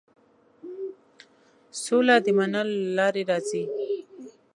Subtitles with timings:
[1.83, 3.63] سوله د منلو له لارې راځي.